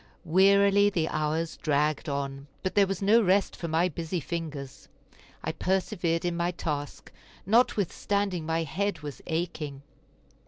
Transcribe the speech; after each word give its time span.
Wearily 0.25 0.89
the 0.89 1.07
hours 1.09 1.57
dragged 1.57 2.09
on, 2.09 2.47
but 2.63 2.73
there 2.73 2.87
was 2.87 3.03
no 3.03 3.21
rest 3.21 3.55
for 3.55 3.67
my 3.67 3.87
busy 3.87 4.19
fingers. 4.19 4.87
I 5.43 5.51
persevered 5.51 6.25
in 6.25 6.35
my 6.35 6.49
task, 6.49 7.11
notwithstanding 7.45 8.43
my 8.43 8.63
head 8.63 9.01
was 9.01 9.21
aching. 9.27 9.83